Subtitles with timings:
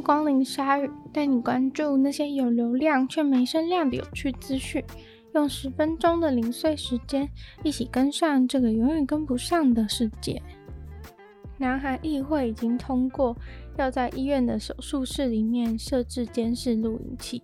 [0.00, 4.82] 光临鲨鱼，带你关注那些有流量却没声量的有趣资讯。
[5.34, 7.28] 用十分钟的零碎时间，
[7.62, 10.42] 一起跟上这个永远跟不上的世界。
[11.56, 13.36] 南韩议会已经通过，
[13.76, 17.42] 要在医院的手术室里面设置监视录影器，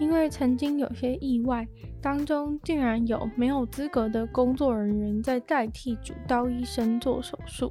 [0.00, 1.68] 因为曾经有些意外，
[2.00, 7.70] 当中竟然有没有资格的工作人员在代替主刀医生做手术。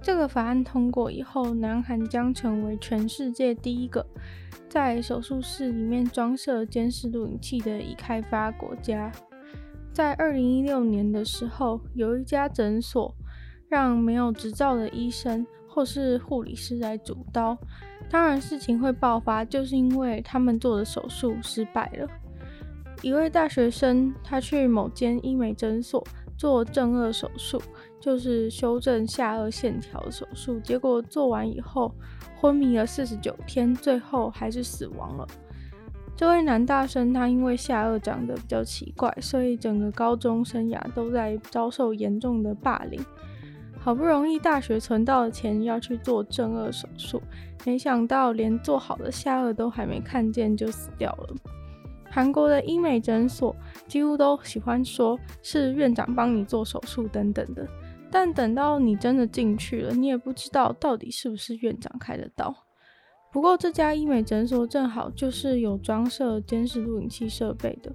[0.00, 4.04] 这个法案通过以后，南韩将成为全世界第一个
[4.68, 9.10] 在手术室里面装设监视录影器的已开发国家。
[9.92, 13.12] 在二零一六年的时候，有一家诊所
[13.68, 17.58] 让没有执照的医生或是护理师来主刀，
[18.08, 22.08] 当然事情会爆发，就是因为他们做的手术失败了。
[23.02, 26.02] 一位大学生，他去某间医美诊所。
[26.38, 27.60] 做正颚手术
[28.00, 31.92] 就是修正下颚线条手术，结果做完以后
[32.40, 35.26] 昏迷了四十九天，最后还是死亡了。
[36.16, 43.04] 这位男大生他因为下颚长得比较奇怪，所以整个高中生涯都在遭受严重的霸凌。
[43.80, 47.22] 好不容易大学存到的钱要去做正颚手术，
[47.64, 51.34] 没想到连做好的下颚都还没看见就死掉了。
[52.10, 53.54] 韩国的医美诊所
[53.86, 57.66] 几乎都喜欢说是院长帮你做手术等等的，
[58.10, 62.54] 但等到你真的进去了，你也不知道到底是不是院长开的刀。
[63.30, 67.92] 不过这家医美诊所正好就是有装设监视录影器设备的，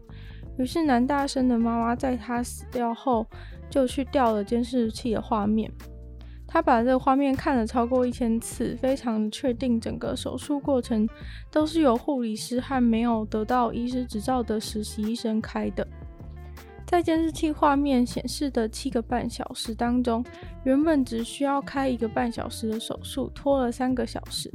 [0.60, 3.26] 于是男大生的妈妈在他死掉后
[3.68, 5.72] 就去调了监视器的画面。
[6.54, 11.10] 他把这个画面看了超过一千次，非常确定整个手术过程
[11.50, 15.88] 都是由护理师和没有得到医师执照的实习医生开的。
[16.86, 20.24] 在监视器画面显示的七个半小时当中，
[20.64, 24.52] 原本只需要开一个半小时的手术，拖了三个小时。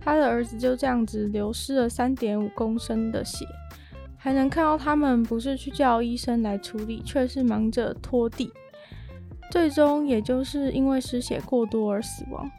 [0.00, 3.44] 他的儿子就这样子流失了三点五公升的血，
[4.16, 8.50] 还能看到他们不是去叫医生来处理，却是忙着拖地。
[9.50, 12.50] 最终，也就是因为失血过多而死亡。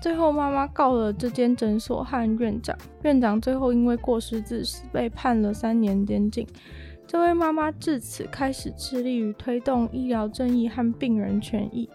[0.00, 6.46] 最后，妈妈告了这间诊所和院长，院长最后因为过失致死被判了三年监禁。
[7.06, 11.88] 这位妈妈至此开始致力于推动医疗正义和病人权益。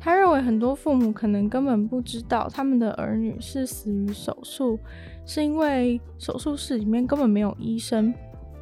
[0.00, 4.78] 她认为很多父母可能根本不知道他们的儿女是死于手术，
[5.26, 8.12] 是因为手术室里面根本没有医生。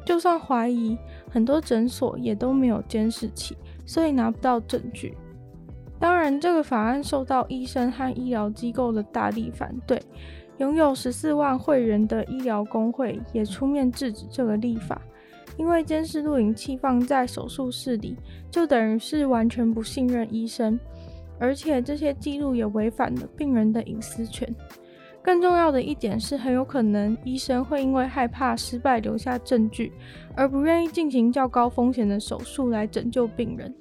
[0.05, 0.97] 就算怀疑，
[1.29, 3.57] 很多诊所也都没有监视器。
[3.87, 5.17] 所以拿不到证据。
[5.99, 9.99] 当然，这个法案受到医生和医疗机构的大力反对。
[10.59, 14.99] 拥有十四万会员的医疗工会也出面制止这个立法，
[15.55, 18.15] 因为监视录影器放在手术室里，
[18.49, 20.79] 就等于是完全不信任医生，
[21.39, 24.51] 而且这些记录也违反了病人的隐私权。
[25.27, 29.91] 更重要的一点是，很有可能医生会因为害怕失败留下证据，
[30.33, 33.75] 而不愿意进行较高风险的手术来拯救病人。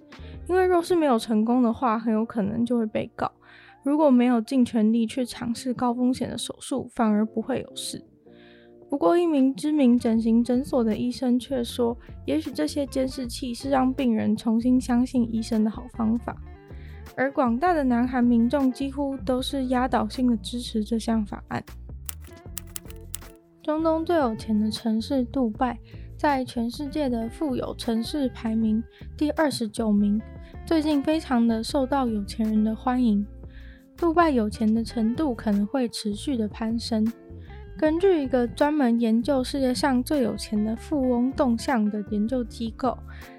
[0.49, 3.31] 因为若是没有成功的话，很有可能就会被告。
[3.85, 8.05] 如果没有尽全力去尝试高风险的手术，反而不会有事。
[8.91, 16.37] 不过，一名知名整形诊所的医生却说，也许这些监视器是让病人重新相信医生的好方法。
[17.17, 21.65] 而广大的南韩民众几乎都是压倒性的支持这项法案。
[23.63, 25.79] 中东最有钱的城市杜拜，
[26.17, 28.85] 在全世界的富有城市排名
[29.17, 30.21] 第二十九名，
[30.67, 33.27] 最近非常的受到有钱人的欢迎。
[33.97, 37.11] 杜拜有钱的程度可能会持续的攀升。
[37.79, 42.97] 根据一个专门研究世界上最有钱的富翁动向的研究机构。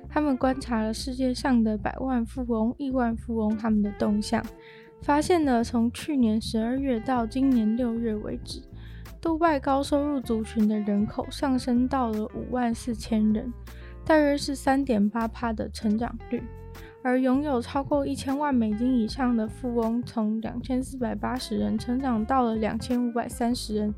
[0.10, 4.44] 他们观察了世界上的百万富翁、亿万富翁他们的动向，
[5.02, 8.62] 发现了从去年十二月到今年六月为止，
[9.22, 13.54] 杜拜高收入族群的人口上升到了五万四千人，
[14.06, 16.42] 大约是三点八趴的成长率。
[17.04, 23.94] 而拥有超过一千万美金以上的富翁，从两千四百八十人成长到了两千五百三十人。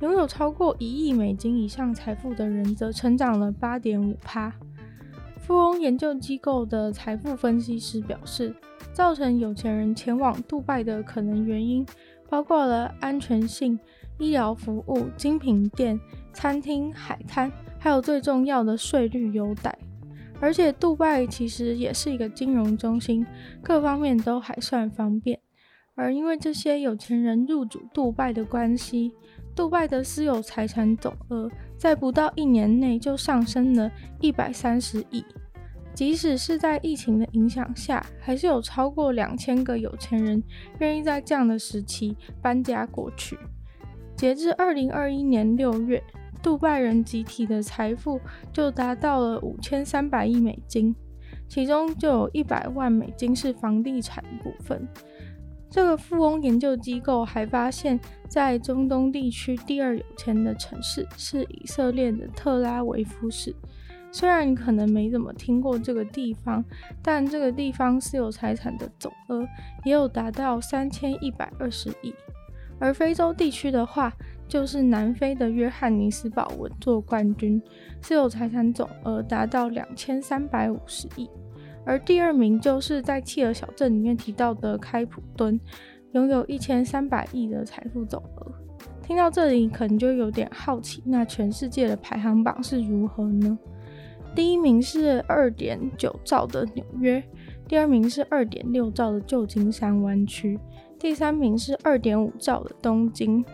[0.00, 4.52] 拥有超过一亿美金以上财富的人，则成长了八点五趴。
[5.50, 8.54] 富翁研究机构的财富分析师表示，
[8.92, 11.84] 造成有钱人前往杜拜的可能原因
[12.28, 13.76] 包括了安全性、
[14.20, 15.98] 医疗服务、精品店、
[16.32, 17.50] 餐厅、海滩，
[17.80, 19.76] 还有最重要的税率优待。
[20.38, 23.26] 而且，杜拜其实也是一个金融中心，
[23.60, 25.40] 各方面都还算方便。
[25.96, 29.10] 而因为这些有钱人入主杜拜的关系，
[29.56, 31.50] 杜拜的私有财产总额
[31.80, 33.90] 在不到一年内就上升了
[34.20, 35.24] 一百三十亿。
[35.94, 40.42] 即使是在疫情的影响下，还是有超过两千个有钱人
[40.78, 43.38] 愿意在这样的时期搬家过去。
[44.14, 46.02] 截至二零二一年六月，
[46.42, 48.20] 杜拜人集体的财富
[48.52, 50.94] 就达到了五千三百亿美金，
[51.48, 54.86] 其中就有一百万美金是房地产部分。
[55.70, 63.54] 这个富翁研究机构还发现，在中东地区第二有钱的城市是以色列的特拉维夫市。
[64.10, 66.64] 虽然你可能没怎么听过这个地方，
[67.00, 69.46] 但这个地方私有财产的总额
[69.84, 72.12] 也有达到三千一百二十亿。
[72.80, 74.12] 而非洲地区的话，
[74.48, 77.62] 就是南非的约翰尼斯堡稳坐冠军，
[78.02, 81.30] 私有财产总额达到两千三百五十亿。
[81.84, 85.58] 而第二名就是在企鹅小镇里面提到的开普敦，
[86.12, 88.52] 拥有一千三百亿的财富总额。
[89.02, 93.58] 听到这里，可能就有点好奇，那全世界的排行榜是如何呢？
[94.34, 97.20] 第一名是二点九兆的纽约，
[97.66, 100.56] 第二名是二点六兆的旧金山湾区，
[100.98, 103.44] 第三名是二点五兆的东京，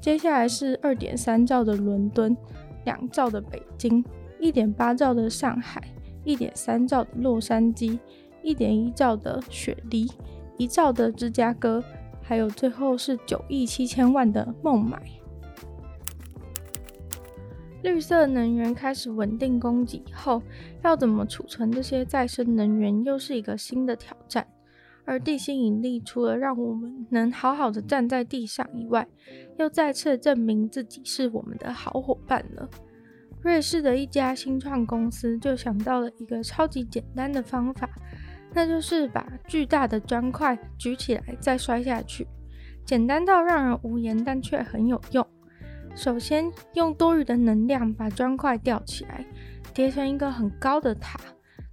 [0.00, 2.36] 接下来是二点三兆的伦敦，
[2.84, 4.04] 两兆的北京，
[4.38, 5.82] 一点八兆的上海。
[6.24, 7.98] 一点三兆的洛杉矶，
[8.42, 10.10] 一点一兆的雪梨，
[10.56, 11.82] 一兆的芝加哥，
[12.22, 15.02] 还有最后是九亿七千万的孟买。
[17.82, 20.42] 绿色能源开始稳定供给以后，
[20.82, 24.46] 要怎么储存这些再生能源，又是一个新的挑战。
[25.06, 29.08] 而地心引力除了让我们能好好的站在地上以外，
[29.58, 32.68] 又再次证明自己是我们的好伙伴了。
[33.42, 37.88] 瑞士的一家新创公司就想到了一个超级简单的方法，
[38.52, 42.26] 那就是把巨大的砖块举起来再摔下去，
[42.84, 45.26] 简单到让人无言，但却很有用。
[45.94, 49.24] 首先用多余的能量把砖块吊起来，
[49.72, 51.18] 叠成一个很高的塔，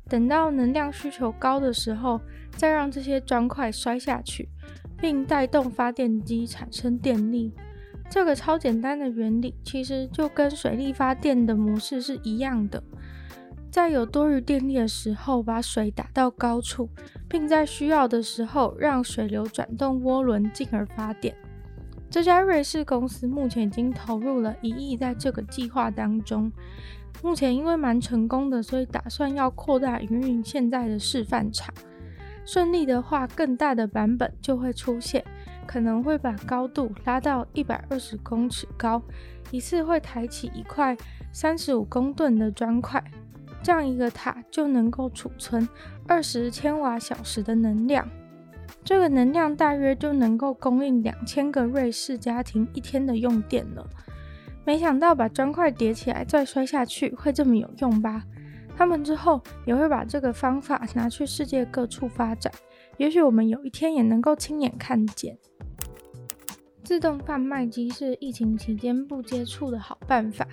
[0.10, 2.20] 等到能量需求高的时候，
[2.56, 4.50] 再让这些砖块摔下去，
[4.98, 7.54] 并带动发电机产生电力。
[8.10, 12.82] 这个超简单的原理，其实就跟水力发电的模式是一样的。
[13.70, 16.90] 在有多余电力的时候，把水打到高处，
[17.28, 21.36] 并在需要的时候让水流转动涡轮，进而发电。
[22.10, 26.52] 这家瑞士公司目前已经投入了一亿在这个计划当中。
[27.22, 31.74] 目前因为蛮成功的，所以打算要扩大营运现在的示范场。
[32.46, 35.24] 顺利的话，更大的版本就会出现。
[35.68, 39.02] 可能会把高度拉到一百二十公尺高，
[39.52, 40.98] 一次会抬起一块
[41.34, 43.04] 三十五公吨的砖块，
[43.62, 45.68] 这样一个塔就能够储存
[46.08, 48.10] 二十千瓦小时的能量，
[48.84, 53.86] 这个能量大约就能够供应两千个瑞士家庭一天的用电了。
[54.66, 58.24] 没想到把砖块叠起来再摔下去会这么有用吧？
[58.76, 62.52] 他们之后也会把这个方法拿去世界各处发展，
[62.98, 65.38] 也许我们有一天也能够亲眼看见。
[66.88, 70.48] 自动贩卖机是疫情期间不接触的好办法。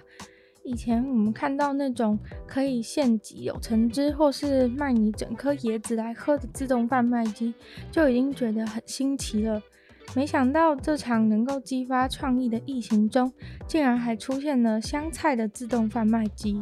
[0.64, 7.54] 以前我们看到那种可以现挤有橙汁，或是卖你整颗椰子来喝的自动贩卖机，
[7.88, 9.62] 就已经觉得很新奇了。
[10.16, 13.32] 没想到这场能够激发创意的疫情中，
[13.68, 16.60] 竟然还出现了香菜的自动贩卖机。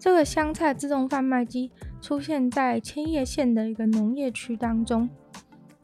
[0.00, 1.70] 这个香菜自动贩卖机
[2.00, 5.08] 出现在千叶县的一个农业区当中，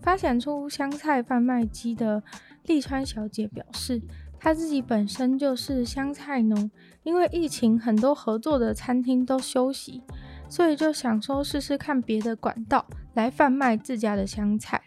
[0.00, 2.20] 发展出香菜贩卖机的。
[2.66, 4.02] 利川小姐表示，
[4.38, 6.70] 她自己本身就是香菜农，
[7.02, 10.02] 因为疫情，很多合作的餐厅都休息，
[10.48, 14.82] 所以就想说试试看别的管道来贩卖自家的香菜。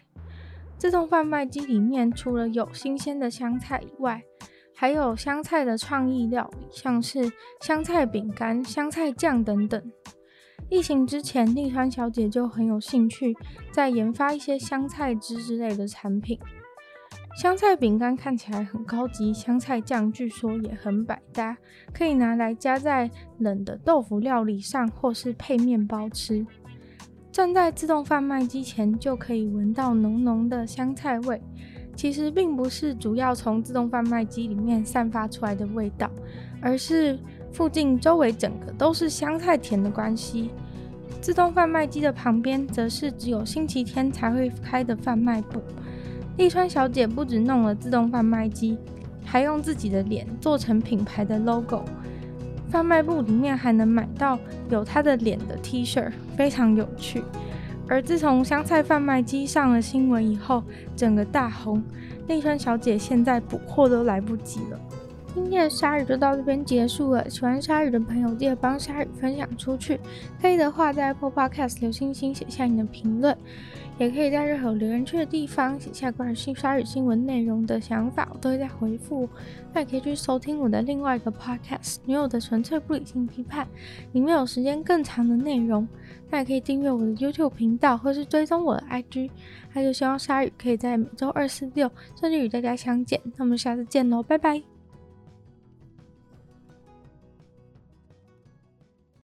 [0.78, 4.22] 自动贩卖机里面除了有新鲜的香菜以外，
[4.74, 9.92] 还有香菜的创意料理，像是香菜饼干、香菜酱等等。
[10.70, 13.34] 疫情之前，利川小姐就很有兴趣
[13.72, 16.38] 在研发一些香菜汁之类的产品。
[17.36, 21.56] 香菜饼干看起来很高级，香菜酱据说也很百搭，
[21.92, 26.44] 可以拿来加在冷的豆腐料理上，或是配面包吃。
[27.32, 31.40] 站在自动贩卖机前就可以闻到浓浓的香菜味，
[31.94, 36.10] 其实并不是主要从自动贩卖机里面散发出来的味道，
[36.60, 37.18] 而是
[37.52, 40.50] 附近周围整个都是香菜田的关系。
[41.22, 45.62] 自动贩卖机的旁边则是只有星期天才会开的贩卖部。
[46.40, 48.78] 利川小姐不止弄了自动贩卖机，
[49.26, 51.84] 还用自己的脸做成品牌的 logo。
[52.70, 54.38] 贩卖部里面还能买到
[54.70, 57.22] 有她的脸的 T 恤，非常有趣。
[57.86, 60.64] 而自从香菜贩卖机上了新闻以后，
[60.96, 61.82] 整个大红。
[62.26, 64.80] 利川小姐现在补货都来不及了。
[65.34, 67.28] 今天的鲨鱼就到这边结束了。
[67.28, 70.00] 喜欢鲨鱼的朋友，记得帮鲨鱼分享出去。
[70.40, 73.36] 可以的话，在 Apple Podcast 留星星，写下你的评论。
[74.06, 79.28] 也可以在任何留言区的地方写下关于新鲨鱼新闻内容的想法，我都会在回复。
[79.74, 83.66] 那也可以去收听我的另外一个 podcast《女友的纯粹不理性批判》，
[84.12, 85.86] 里面有时间更长的内容。
[86.30, 89.30] 那也可以订阅我的 YouTube 频道，或是追踪我的 IG。
[89.74, 93.20] 那就希望鲨鱼可以在每周二、四、六顺利与大家相见。
[93.36, 94.69] 那我们下次见喽，拜拜。